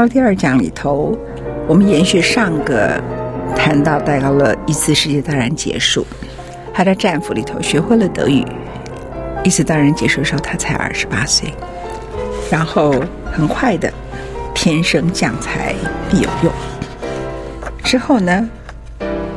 [0.00, 1.14] 到第二讲里头，
[1.68, 2.98] 我们延续上个
[3.54, 6.06] 谈到戴高乐一次世界大战结束，
[6.72, 8.42] 他在战俘里头学会了德语。
[9.44, 11.52] 一次大战结束的时候，他才二十八岁，
[12.50, 12.94] 然后
[13.30, 13.92] 很快的，
[14.54, 15.74] 天生将才
[16.08, 16.50] 必有用。
[17.84, 18.48] 之后呢，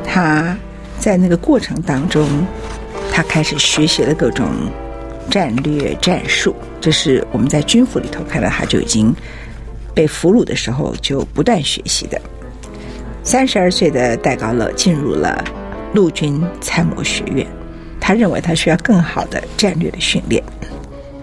[0.01, 0.57] 他
[0.97, 2.25] 在那个过程当中，
[3.11, 4.47] 他开始学习了各种
[5.29, 9.13] 战略战术，这是我们在军服里头看到他就已经。
[9.93, 12.19] 被俘虏的时候就不断学习的。
[13.23, 15.43] 三十二岁的戴高乐进入了
[15.93, 17.47] 陆军参谋学院，
[17.99, 20.43] 他认为他需要更好的战略的训练，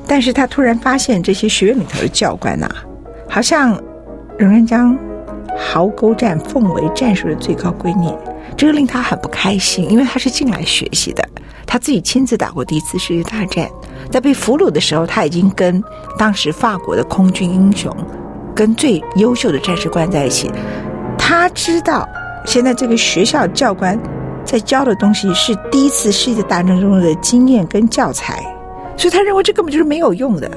[0.07, 2.67] 但是他突然发现这些学院里头的教官呐、
[3.29, 3.79] 好像
[4.39, 4.97] 仍然将
[5.59, 8.17] 壕沟战奉为战术的最高规念，
[8.57, 11.29] 这个令他很不开心，因为他是进来学习的，
[11.67, 13.69] 他自己亲自打过第一次世界大战，
[14.11, 15.85] 在被俘虏的时候，他已经跟
[16.17, 17.95] 当时法国的空军英雄。
[18.61, 20.51] 跟最优秀的战士关在一起，
[21.17, 22.07] 他知道
[22.45, 23.99] 现在这个学校教官
[24.45, 28.45] 在教的东西是第一次世界大战中的经验跟教材，
[28.99, 30.51] 所以他认为这根本就是没有用的，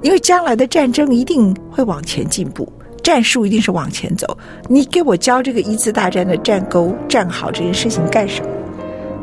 [0.00, 2.66] 因为将来的战争一定会往前进步，
[3.02, 4.38] 战术一定是往前走。
[4.66, 8.48] 你给我教这个一次大战的战沟战壕这件事情干什么？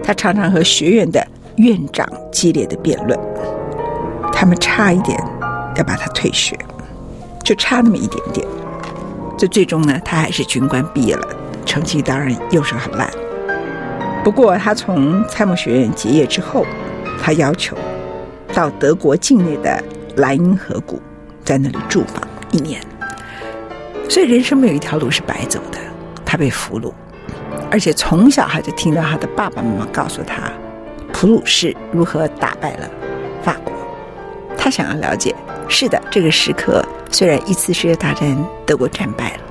[0.03, 3.19] 他常常和学院的院长激烈的辩论，
[4.31, 5.19] 他们差一点
[5.75, 6.55] 要把他退学。
[7.43, 8.47] 就差那么一点点，
[9.37, 11.27] 这最终呢，他还是军官毕业了，
[11.65, 13.09] 成绩当然又是很烂。
[14.23, 16.65] 不过他从参谋学院结业之后，
[17.21, 17.75] 他要求
[18.53, 19.83] 到德国境内的
[20.17, 21.01] 莱茵河谷，
[21.43, 22.79] 在那里驻防一年。
[24.07, 25.79] 所以人生没有一条路是白走的。
[26.23, 26.93] 他被俘虏，
[27.69, 30.51] 而且从小他就听到他的爸爸妈妈告诉他，
[31.11, 32.89] 普鲁士如何打败了
[33.43, 33.73] 法国。
[34.57, 35.35] 他想要了解，
[35.67, 36.81] 是的，这个时刻。
[37.11, 38.35] 虽然一次世界大战
[38.65, 39.43] 德国战败了，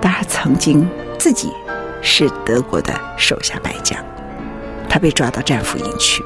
[0.00, 0.88] 但他曾经
[1.18, 1.50] 自己
[2.00, 3.98] 是德国的手下败将，
[4.88, 6.22] 他被抓到战俘营去，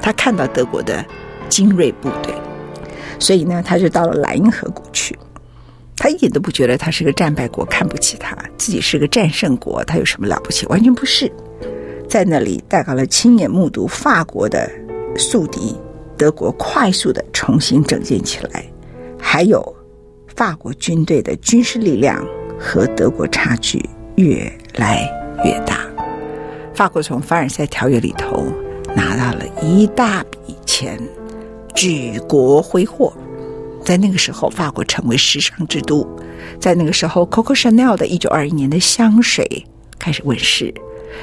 [0.00, 1.04] 他看到德国的
[1.48, 2.32] 精锐部队，
[3.18, 5.18] 所以呢，他就到了莱茵河谷去。
[5.96, 10.64] 他一点都不觉得他是个战败国，看不起他，自己是个战胜国，他有什么了不起？
[10.66, 11.30] 完全不是。
[12.08, 14.70] 在那里，戴高乐亲眼目睹法国的
[15.16, 15.76] 宿敌
[16.16, 18.64] 德国快速的重新整建起来，
[19.20, 19.74] 还有。
[20.36, 22.24] 法国军队的军事力量
[22.58, 23.80] 和德国差距
[24.16, 25.08] 越来
[25.44, 25.80] 越大。
[26.74, 28.44] 法国从凡尔赛条约里头
[28.96, 30.98] 拿到了一大笔钱，
[31.74, 33.12] 举国挥霍。
[33.84, 36.04] 在那个时候，法国成为时尚之都。
[36.58, 39.64] 在那个时候，Coco Chanel 的一九二一年的香水
[39.98, 40.74] 开始问世，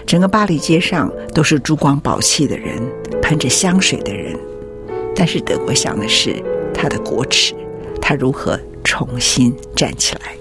[0.05, 2.81] 整个巴黎街上都是珠光宝气的人，
[3.21, 4.37] 喷着香水的人。
[5.15, 6.41] 但是德国想的是
[6.73, 7.53] 他的国耻，
[7.99, 8.57] 他如何？
[8.83, 10.40] 重新站起来。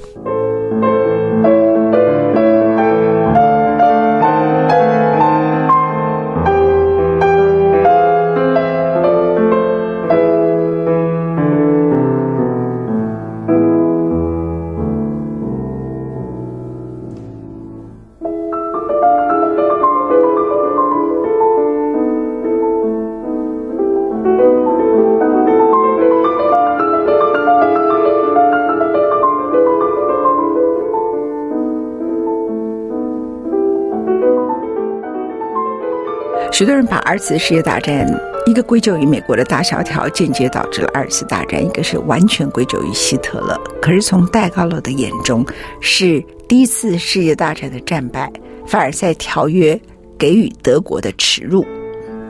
[36.52, 38.06] 许多人把二次世界大战
[38.44, 43.58] 一个归咎于美国的大萧条，间接导致了二次大战；一个是完全归咎于希特勒。
[43.80, 45.46] 可是从戴高乐的眼中，
[45.80, 48.30] 是第一次世界大战的战败，
[48.66, 49.80] 凡尔赛条约
[50.18, 51.64] 给予德国的耻辱，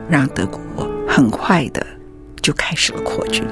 [0.07, 0.59] 让德国
[1.07, 1.85] 很快的
[2.41, 3.43] 就开始了扩军。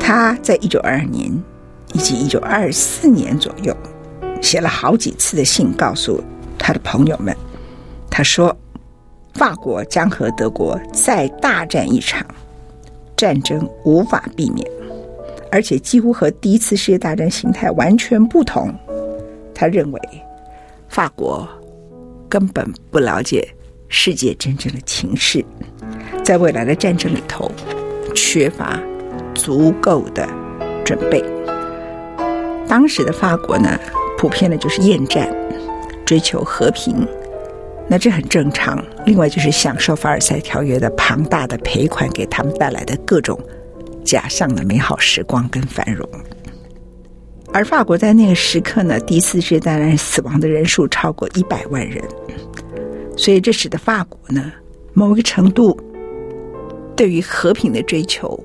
[0.00, 1.30] 他在一九二二年
[1.92, 3.76] 以及一九二四年左右，
[4.40, 6.22] 写了好几次的信，告诉
[6.58, 7.36] 他的朋友们，
[8.10, 8.56] 他说。
[9.36, 12.26] 法国将和德国再大战一场，
[13.14, 14.66] 战争无法避免，
[15.52, 18.74] 而且几乎和第一次世界大战形态完全不同。
[19.54, 20.00] 他认为，
[20.88, 21.46] 法国
[22.30, 23.46] 根本不了解
[23.88, 25.44] 世界真正的情势，
[26.24, 27.50] 在未来的战争里头
[28.14, 28.80] 缺乏
[29.34, 30.26] 足够的
[30.82, 31.22] 准备。
[32.66, 33.78] 当时的法国呢，
[34.16, 35.30] 普遍的就是厌战，
[36.06, 37.06] 追求和平，
[37.88, 38.84] 那这很正常。
[39.04, 43.38] 另外就是享受凡尔赛条约的庞大的赔款给他们带来的各种
[44.04, 46.08] 假象的美好时光跟繁荣。
[47.52, 52.02] 而法国在那个时刻呢，第四次世界大战死亡的人数超过一百万人，
[53.16, 54.52] 所以这使得法国呢，
[54.92, 55.78] 某一个程度
[56.94, 58.38] 对于和平的追求，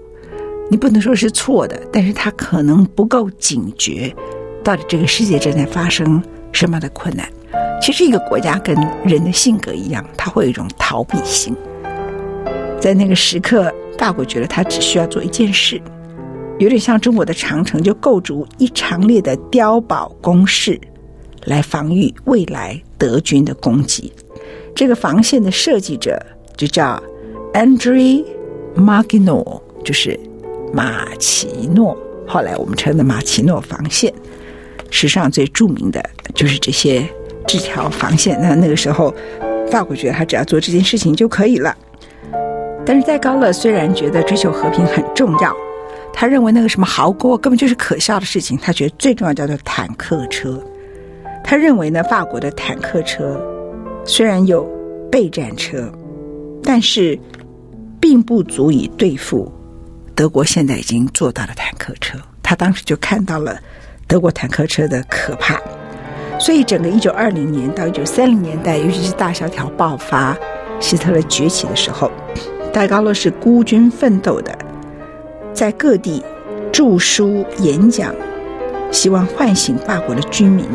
[0.69, 4.15] 你不能说是错的，但是他可能不够警觉，
[4.63, 6.23] 到底这个世界正在发生
[6.53, 7.27] 什么样的困难。
[7.81, 11.55] 其实一个国家跟人的性格一样，他会有一种逃避性。
[12.79, 15.81] 在那个时刻，法国觉得他只需要做一件事。
[16.59, 20.79] 有点像中国的长城，就构筑一长列的碉堡工事，
[21.45, 24.13] 来防御未来德军的攻击。
[24.75, 26.23] 这个防线的设计者
[26.55, 27.01] 就叫
[27.53, 28.23] André
[28.75, 30.19] Maginot，就是
[30.71, 31.97] 马奇诺。
[32.27, 34.13] 后来我们称的马奇诺防线，
[34.91, 36.03] 史上最著名的
[36.35, 37.03] 就是这些
[37.47, 38.39] 这条防线。
[38.41, 39.13] 那那个时候，
[39.69, 41.75] 法国觉得他只要做这件事情就可以了。
[42.85, 45.55] 但是戴高乐虽然觉得追求和平很重要。
[46.13, 48.57] 他认为那个什么壕沟根本就是可笑的事情。
[48.57, 50.61] 他觉得最重要叫做坦克车。
[51.43, 53.41] 他认为呢，法国的坦克车
[54.03, 54.63] 虽然有
[55.11, 55.91] 备战车，
[56.63, 57.17] 但是
[57.99, 59.51] 并不足以对付
[60.13, 62.17] 德国现在已经做到的坦克车。
[62.43, 63.57] 他当时就看到了
[64.07, 65.59] 德国坦克车的可怕。
[66.41, 70.35] 所以，整个一九二零年到一九三零年代，尤其是大萧条爆发、
[70.79, 72.11] 希特勒崛起的时候，
[72.73, 74.51] 戴高乐是孤军奋斗的。
[75.53, 76.23] 在各地
[76.71, 78.11] 著书演讲，
[78.89, 80.65] 希望唤醒法国的居民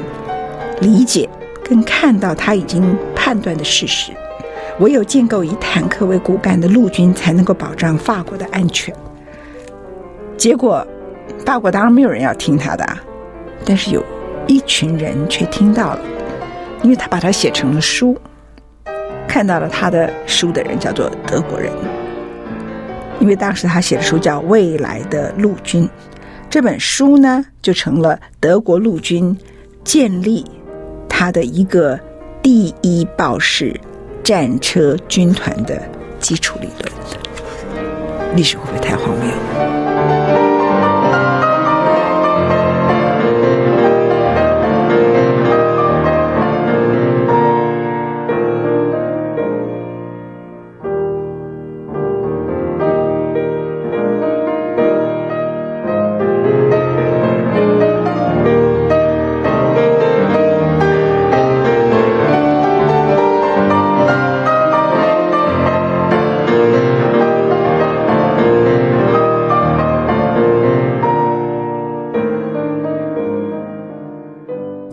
[0.80, 1.28] 理解
[1.64, 4.12] 跟看到他已经判断的事实。
[4.78, 8.94] 唯有建构以坦克为骨干的陆军，才能够保障法国的安全。
[10.36, 10.86] 结果，
[11.44, 12.86] 法国当然没有人要听他的，
[13.64, 14.04] 但是有
[14.46, 16.00] 一群人却听到了，
[16.82, 18.16] 因为他把它写成了书。
[19.28, 21.70] 看到了他的书的人叫做德国人。
[23.20, 25.84] 因为当时他写的书叫《未来的陆军》，
[26.48, 29.36] 这本书呢就成了德国陆军
[29.82, 30.44] 建立
[31.08, 31.98] 他的一个
[32.42, 33.78] 第一豹式
[34.22, 35.82] 战车军团的
[36.20, 38.36] 基础理论。
[38.36, 39.05] 历史会不会太荒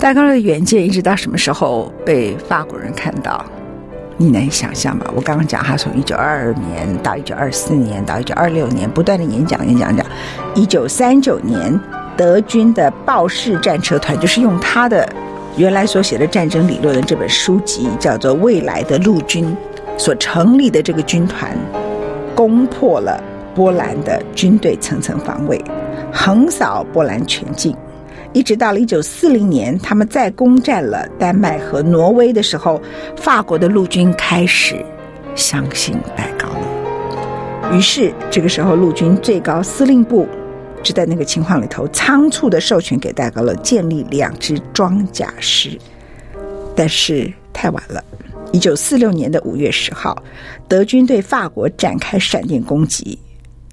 [0.03, 3.41] 戴高乐的远见一直到什么时候被法国人看到？
[4.17, 5.05] 你能想象吗？
[5.15, 10.05] 我刚刚讲他从一九二二年到一九二四年到一九二六年不断的演讲演讲讲，
[10.55, 11.79] 一九三九年
[12.17, 15.07] 德军的豹式战车团就是用他的
[15.55, 19.55] 原来所写的战争理论的这本书籍叫做《未来的陆军》
[19.98, 21.50] 所成立的这个军团，
[22.36, 23.17] 攻破了
[23.55, 25.63] 波兰的军队层层防卫，
[26.12, 27.74] 横扫波兰全境。
[28.33, 32.81] 一直到了一九四零年，他们再攻占了丹麦和挪威的时候，
[33.15, 34.83] 法国的陆军开始
[35.35, 37.77] 相信戴高乐。
[37.77, 40.27] 于是，这个时候陆军最高司令部
[40.81, 45.77] 就在那个情况里头仓促的授权给戴高乐建立两支装甲师。
[46.75, 48.03] 但是太晚了，
[48.51, 50.17] 一九四六年的五月十号，
[50.67, 53.19] 德军对法国展开闪电攻击，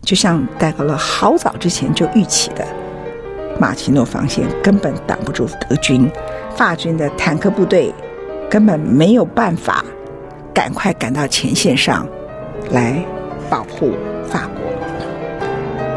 [0.02, 2.66] 就像戴高乐好早之前就预期的。
[3.60, 6.10] 马奇诺防线根本挡不住德军，
[6.56, 7.92] 法军的坦克部队
[8.48, 9.84] 根本没有办法
[10.54, 12.08] 赶快赶到前线上
[12.70, 13.04] 来
[13.50, 13.92] 保护
[14.26, 14.62] 法国。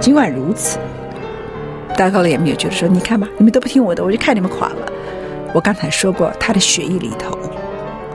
[0.02, 0.78] 尽管如此，
[1.96, 4.86] 戴高乐也没有觉得说：“你看吧，你们都不听我的，我就看你们垮了。”
[5.56, 7.40] 我刚才说过，他的血液里头，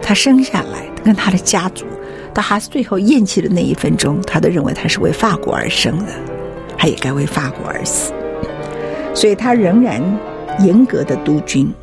[0.02, 1.86] 他生下来跟他的家族，
[2.34, 6.12] 到他最后咽气的那一分钟，他都认为他是为法国而生的，
[6.76, 8.12] 他也该为法国而死。
[9.18, 10.00] 所以他仍然
[10.60, 11.75] 严格的督军，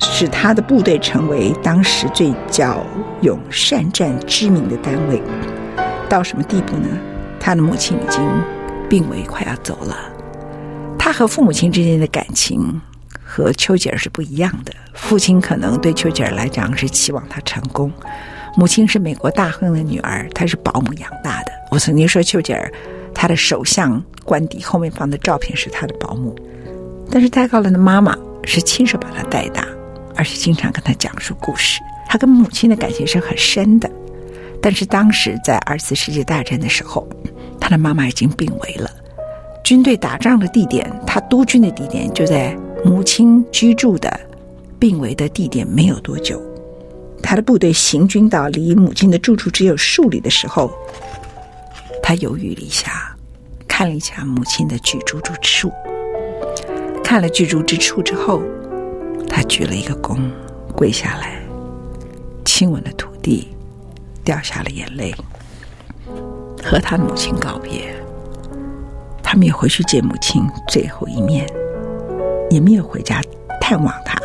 [0.00, 2.82] 使他的部队成为当时最骁
[3.20, 5.20] 勇善战知名的单位。
[6.08, 6.88] 到什么地步呢？
[7.38, 8.26] 他的母亲已经
[8.88, 9.94] 病危，快要走了。
[10.98, 12.80] 他和父母亲之间的感情
[13.22, 14.72] 和丘吉尔是不一样的。
[14.94, 17.92] 父亲可能对丘吉尔来讲是期望他成功，
[18.56, 21.52] 母亲是美国大亨的女儿，她是保姆养大的。
[21.70, 22.72] 我曾经说，丘吉尔
[23.14, 26.34] 他的首相官邸后面放的照片是他的保姆，
[27.10, 29.66] 但是戴高乐的妈妈是亲手把他带大，
[30.16, 31.80] 而且经常跟他讲述故事。
[32.08, 33.90] 他跟母亲的感情是很深的。
[34.60, 37.06] 但是当时在二次世界大战的时候，
[37.60, 38.90] 他的妈妈已经病危了。
[39.62, 44.20] 军队打仗的地点，他督军的地点就在母亲居住的
[44.78, 46.40] 病危的地点没有多久。
[47.22, 50.70] 他的部队行军到离母亲的住处只有数里的时候，
[52.06, 53.16] 他犹豫了一下，
[53.66, 55.72] 看了一下母亲的居住之处，
[57.02, 58.42] 看了居住之处之后，
[59.26, 60.18] 他鞠了一个躬，
[60.76, 61.40] 跪下来，
[62.44, 63.48] 亲吻了土地，
[64.22, 65.14] 掉下了眼泪，
[66.62, 67.96] 和他母亲告别。
[69.22, 71.48] 他没有回去见母亲最后一面，
[72.50, 73.22] 也没有回家
[73.62, 74.20] 探望她。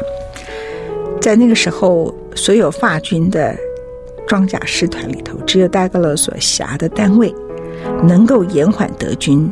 [1.22, 3.56] 在那个时候，所有法军的
[4.28, 7.34] 装甲师团里头，只有戴高乐所辖的单位
[8.04, 9.52] 能够延缓德军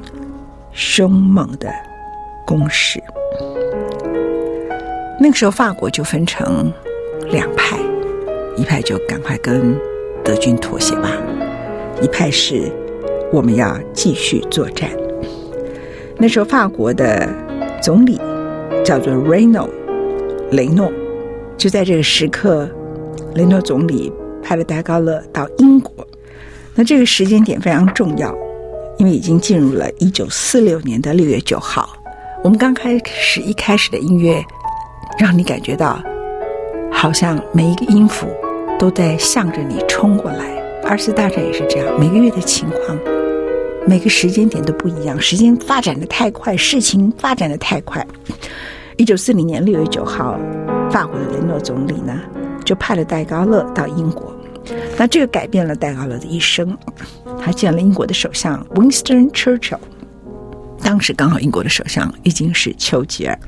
[0.72, 1.70] 凶猛的
[2.46, 3.02] 攻势。
[5.20, 6.72] 那个时候，法国就分成
[7.32, 7.78] 两派，
[8.56, 9.76] 一派就赶快跟
[10.24, 11.12] 德军妥协吧，
[12.02, 12.72] 一派是
[13.32, 14.90] 我们要继续作战。
[16.18, 17.28] 那时候，法国的
[17.82, 18.20] 总理
[18.84, 19.68] 叫做雷诺，
[20.52, 20.92] 雷诺。
[21.58, 22.70] 就在这个时刻，
[23.34, 26.07] 雷诺总理派了戴高乐到英国。
[26.78, 28.32] 那这个时间点非常重要，
[29.00, 31.90] 因为已经进入了一九四六年的六月九号。
[32.44, 34.40] 我们刚开始一开始的音乐，
[35.18, 36.00] 让你感觉到
[36.92, 38.28] 好像每一个音符
[38.78, 40.46] 都在向着你冲过来。
[40.84, 42.98] 二次大战也是这样，每个月的情况，
[43.88, 45.20] 每个时间点都不一样。
[45.20, 48.06] 时间发展的太快，事情发展的太快。
[48.98, 50.40] 一九四零年六月九号。
[50.90, 52.18] 法国的雷诺总理呢，
[52.64, 54.34] 就派了戴高乐到英国。
[54.98, 56.76] 那这个改变了戴高乐的一生。
[57.40, 59.80] 他见了英国的首相 Winston Churchill，
[60.82, 63.40] 当时刚好英国的首相已经是丘吉尔。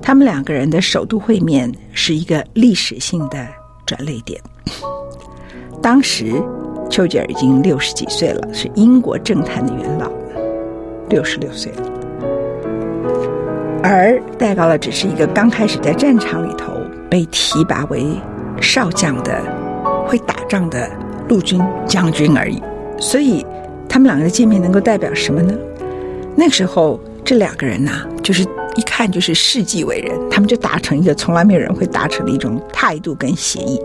[0.00, 3.44] 他们两个人的首度会面是一个历史性的
[3.84, 4.40] 转捩点。
[5.82, 6.40] 当时
[6.88, 10.08] 丘吉尔已经六十几岁了，是英国政坛的元老，
[11.08, 11.82] 六十六岁了。
[13.82, 16.72] 而戴高乐只是一个刚开始在战场里头
[17.10, 18.04] 被提拔为
[18.60, 19.40] 少将的
[20.06, 20.90] 会打仗的
[21.28, 22.62] 陆军将军而已，
[23.00, 23.44] 所以
[23.88, 25.52] 他们两个的见面能够代表什么呢？
[26.36, 28.42] 那个时候这两个人呐、就是
[28.74, 33.80] 一看就是世纪伟人，他们就达成一个从来没有人会达成的一种态度跟协议。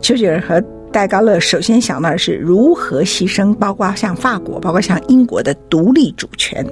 [0.00, 6.66] 丘吉尔和戴高乐首先想到的是如何牺牲，包括像法国，包括像英国的独立主权，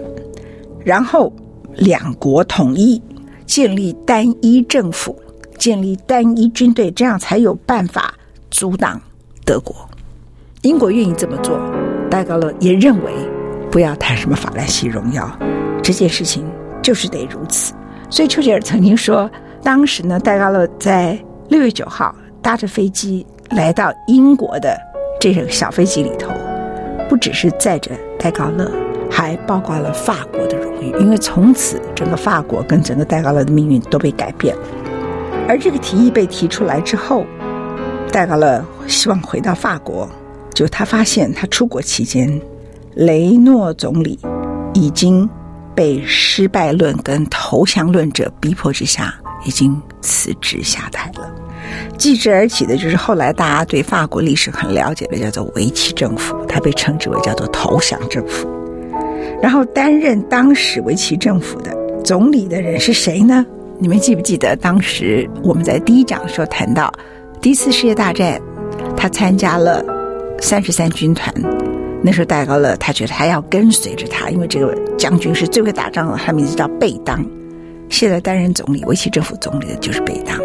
[0.85, 1.33] 然后。
[1.77, 3.01] 两国统一，
[3.47, 5.17] 建立单一政府，
[5.57, 8.13] 建立单一军队，这样才有办法
[8.51, 9.01] 阻挡
[9.45, 9.75] 德国。
[10.63, 11.59] 英国愿意这么做，
[12.11, 13.13] 戴高乐也认为
[13.71, 15.31] 不要谈什么法兰西荣耀，
[15.83, 16.45] 这件事情
[16.83, 17.73] 就是得如此。
[18.11, 19.31] 所以丘吉尔曾经说，
[19.63, 24.77] 当时呢，戴高乐在六月九号搭着飞机来到英国的
[25.21, 26.31] 这个小飞机里头，
[27.09, 28.71] 不只是载着戴高乐。
[29.13, 34.63] 还包括了法国的荣誉，因为从此整个法国跟整个戴高乐的命运都被改变了。
[35.49, 37.27] 而这个提议被提出来之后，
[38.11, 40.09] 戴高乐希望回到法国，
[40.53, 42.41] 就他发现他出国期间，
[42.95, 44.19] 雷诺总理
[44.75, 45.29] 已经
[45.75, 49.15] 被失败论跟投降论者逼迫之下，
[49.45, 51.33] 已经辞职下台了。
[51.97, 58.49] 继之而起的就是后来大家对法国历史很了解的，叫做维奇政府，它被称之为叫做投降政府。
[59.41, 61.75] 然后担任当时维奇政府的
[62.05, 63.47] 总理的人是谁呢？
[63.79, 66.93] 你们记不记得当时我们在第一讲的时候谈到，
[67.41, 68.39] 第一次世界大战，
[68.95, 69.83] 他参加了
[70.43, 71.35] 三十三军团。
[72.03, 77.25] 那时候戴高乐他觉得还要跟随着他，因为这个将军是最会打仗的，他名字叫贝当。
[77.89, 80.39] 现在担任总理维奇政府总理的就是贝当，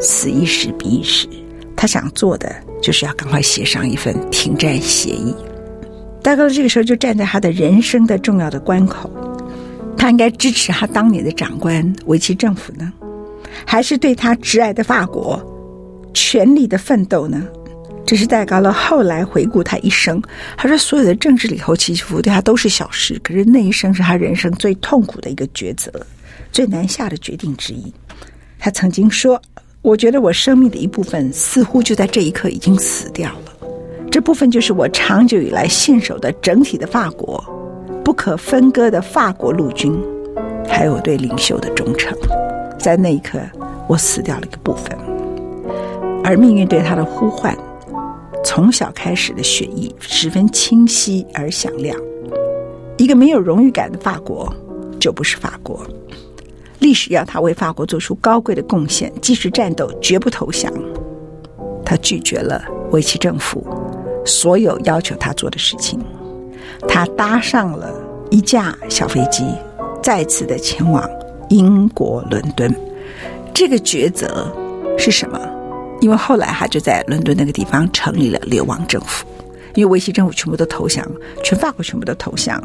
[0.00, 1.28] 此一时彼一时，
[1.76, 2.50] 他想做的
[2.80, 5.36] 就是要赶快写上一份停战协议。
[6.22, 9.10] 戴高乐这个时候就站在他的人生的重要的关口，
[9.98, 12.90] 他应该支持他当年的长官维奇政府呢，
[13.66, 15.38] 还是对他挚爱的法国
[16.12, 17.42] 全力的奋斗呢？
[18.06, 20.22] 这是戴高乐后来回顾他一生，
[20.56, 25.92] 他说所有的政治里头起起伏伏对他都是小事，可是那一生是他人生最痛苦的一个抉择，
[26.50, 27.92] 最难下的决定之一。
[28.58, 29.40] 他曾经说
[29.82, 33.68] ：“我觉得我生命的一部分似乎就在这一刻已经死掉了。”
[34.10, 37.44] 这部分就是我长久以来信守的整体的法国，
[38.02, 39.94] 不可分割的法国陆军，
[40.66, 42.16] 还有对领袖的忠诚。
[42.78, 43.38] 在那一刻，
[43.86, 44.96] 我死掉了一个部分，
[46.28, 47.56] 而命运对他的呼唤，
[48.44, 51.96] 从小开始的血液十分清晰而响亮。
[52.98, 54.54] 一个没有荣誉感的法国，
[55.00, 55.80] 就不是法国。
[56.80, 60.70] 历史要他为法国做出高贵的贡献，即使战斗，绝不投降。
[61.82, 63.66] 他拒绝了维奇政府
[64.26, 65.98] 所有要求他做的事情。
[66.86, 67.90] 他搭上了
[68.30, 69.46] 一架小飞机，
[70.02, 71.08] 再次的前往
[71.48, 72.70] 英国伦敦。
[73.54, 74.46] 这个抉择
[74.98, 75.40] 是什么？
[76.00, 79.26] 因为后来他就在伦敦那个地方成立了流亡政府。
[79.74, 81.06] 因为维希政府全部都投降，
[81.44, 82.60] 全法国全部都投降。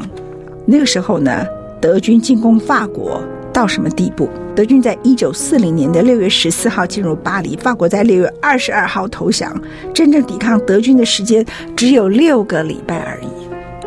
[0.66, 1.46] 那个时候呢，
[1.80, 3.22] 德军进攻法国
[3.52, 4.28] 到什么地步？
[4.56, 9.54] 德军在一九四零年的六月十四号进入巴黎，法国在六月二十二号投降。
[9.92, 11.44] 真正抵抗德军的时间
[11.76, 13.28] 只有六个礼拜而已。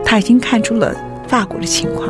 [0.06, 0.96] 他已经看出了
[1.28, 2.08] 法国的情况，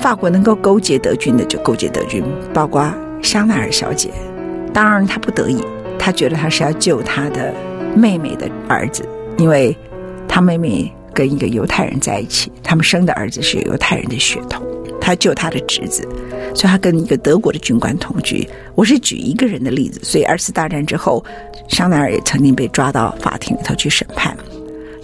[0.00, 2.92] 法国能够勾结德军的就勾结德军，包括
[3.22, 4.10] 香奈儿小姐。
[4.72, 5.62] 当然他不得已，
[5.98, 7.52] 他觉得他是要救他的
[7.96, 9.08] 妹妹的儿子，
[9.38, 9.76] 因为。
[10.26, 14.66] 他妹妹跟一个犹太人在一起，他们生的儿子是犹太人的血统。
[15.00, 16.02] 他救他的侄子，
[16.56, 18.44] 所以他跟一个德国的军官同居。
[18.74, 21.24] 我是举一个人的例子，所以二次大战之后，
[21.68, 24.36] 香奈儿也曾经被抓到法庭里头去审判。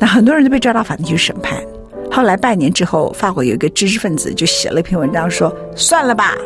[0.01, 1.63] 那很多人都被抓到法庭去审判。
[2.11, 6.37] 后来半年之后，法国有一个知识分子就写了一篇文章说：“算了吧，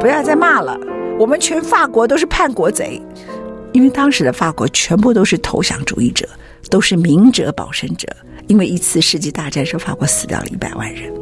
[0.00, 0.76] 不要再骂了，
[1.20, 3.00] 我们全法国都是叛国贼。”
[3.74, 6.26] 因为当时的法国全部都是投降主义者。
[6.70, 8.08] 都是明哲保身者，
[8.46, 11.12] 因为一次世界大战时候，法国死掉了一百万人，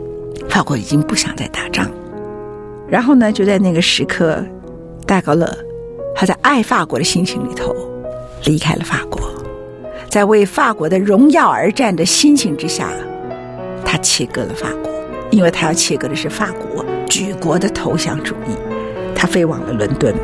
[0.49, 1.91] 法国已经不想再打仗。
[2.89, 4.43] 然后呢，就在那个时刻，
[5.05, 5.53] 戴高乐
[6.15, 7.75] 他在爱法国的心情里头
[8.45, 9.21] 离开了法国，
[10.09, 12.89] 在为法国的荣耀而战的心情之下，
[13.85, 14.89] 他切割了法国，
[15.33, 18.57] 因为他要切割的是法国举国的投降主义。
[19.13, 20.15] 他飞往了伦敦，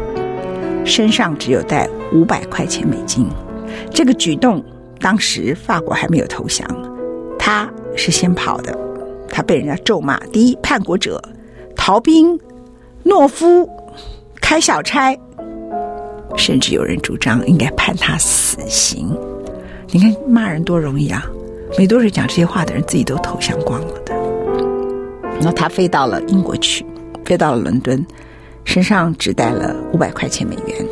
[0.88, 3.28] 身上只有带五百块钱美金，
[3.90, 4.64] 这个举动。
[5.00, 6.66] 当时法国还没有投降，
[7.38, 8.76] 他是先跑的，
[9.28, 11.22] 他被人家咒骂：第一，叛国者、
[11.76, 12.36] 逃兵、
[13.04, 13.70] 懦夫、
[14.40, 15.16] 开小差，
[16.36, 19.16] 甚至有人主张应该判他死刑。
[19.92, 21.24] 你看骂人多容易啊！
[21.78, 24.12] 没多少讲这些话的人自己都投降光了的。
[25.36, 26.84] 然后他飞到了英国去，
[27.24, 28.04] 飞到了伦敦，
[28.68, 30.86] 身上只带了五百块钱美元。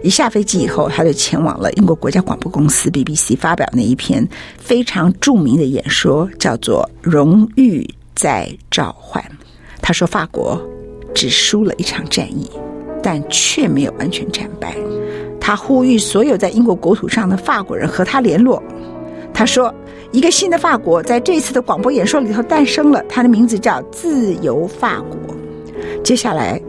[0.00, 7.84] 一下飞机以后，他就前往了英国国家广播公司 BBC，发表那一篇非常著名的演说，叫做《荣誉
[8.14, 9.20] 在召唤》。
[9.82, 10.56] 他说，法国
[11.12, 12.48] 只输了一场战役，
[13.02, 14.76] 但却没有完全战败。
[15.40, 18.62] 他呼吁所有在英国国土上的法国人和他联络。
[19.34, 19.74] 他说，
[20.12, 25.36] 一个新的法国在这次的广播演说里头诞生了，他的名字叫自由法国。
[26.04, 26.62] 接下来。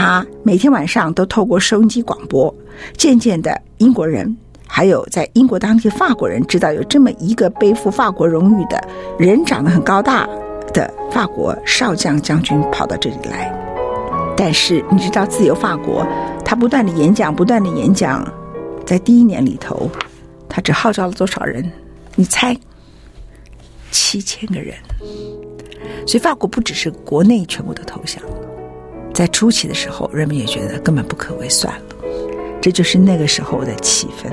[0.00, 2.54] 他每天晚上都透过收音机广播，
[2.96, 4.34] 渐渐的，英国人
[4.66, 8.82] 还有在英国当地法国人知道有这么一个背负法国荣誉的
[9.18, 10.26] 人，长得很高大
[10.72, 13.54] 的法国少将将军跑到这里来。
[14.34, 16.06] 但是你知道，自由法国
[16.42, 18.26] 他不断的演讲，不断的演讲，
[18.86, 19.90] 在第一年里头，
[20.48, 21.70] 他只号召了多少人？
[22.16, 22.56] 你猜？
[23.90, 24.74] 七千个人。
[26.06, 28.22] 所以法国不只是国内全部都投降。
[29.12, 31.82] 在初期的时候，人们也觉得根本不可为，算了，
[32.60, 34.32] 这就是那个时候的气氛。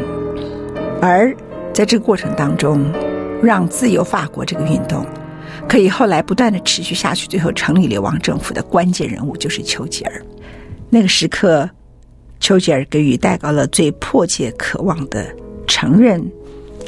[1.01, 1.35] 而
[1.73, 2.85] 在这个过程当中，
[3.41, 5.05] 让自由法国这个运动
[5.67, 10.21] 可以后来不断的持续下去，最后成立流亡政府的关键人物就是丘吉尔。
[10.89, 11.69] 那个时刻，
[12.39, 15.27] 丘吉尔给予戴高乐最迫切渴望的
[15.67, 16.25] 承认，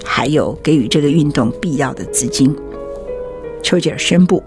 [0.06, 2.56] 还有给予这个运动必要的资金。
[3.62, 4.42] 丘吉尔宣布。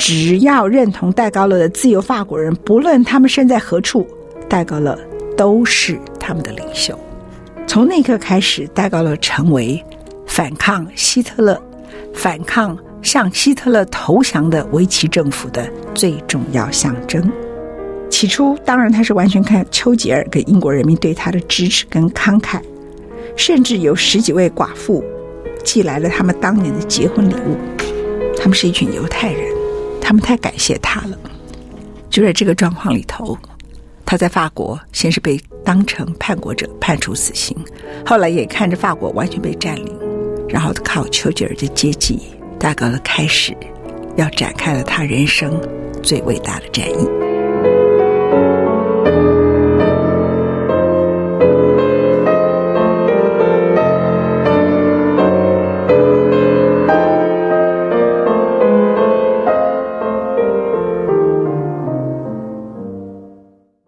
[0.00, 4.06] 只要认同戴高乐的自由法国人，不论他们身在何处，
[4.48, 4.98] 戴高乐
[5.36, 6.98] 都是他们的领袖。
[7.66, 9.84] 从那一刻开始，戴高乐成为
[10.26, 11.62] 反抗希特勒、
[12.14, 17.30] 反抗向希特勒投降的维奇政府的最重要象征。
[18.08, 22.58] 起初，当然他是完全看丘吉尔跟英国人民对他的支持跟慷慨，
[23.36, 25.04] 甚至有十几位寡妇
[25.62, 27.58] 寄来了他们当年的结婚礼物。
[28.38, 29.59] 他们是一群犹太人。
[30.10, 31.16] 他们太感谢他了。
[32.10, 33.38] 就在这个状况里头，
[34.04, 37.56] 他在法国先是被当成叛国者判处死刑，
[38.04, 39.96] 后来眼看着法国完全被占领，
[40.48, 42.18] 然后靠丘吉尔的接济，
[42.58, 43.56] 戴高乐开始
[44.16, 45.56] 要展开了他人生
[46.02, 47.29] 最伟大的战役。